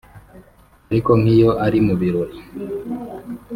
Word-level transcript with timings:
Ariko 0.89 1.11
nk’iyo 1.19 1.51
ari 1.65 1.79
mu 1.87 1.93
birori 2.01 2.37